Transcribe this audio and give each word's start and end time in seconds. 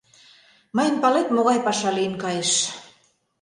Мыйын, 0.75 0.95
палет, 1.03 1.27
могай 1.35 1.59
паша 1.65 1.89
лийын 1.97 2.15
кайыш? 2.23 2.51